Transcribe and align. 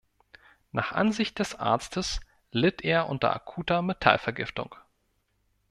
Nach 0.71 0.93
Ansicht 0.93 1.37
des 1.37 1.53
Arztes 1.53 2.21
litt 2.51 2.81
er 2.83 3.07
unter 3.07 3.35
akuter 3.35 3.83
Metallvergiftung. 3.83 4.73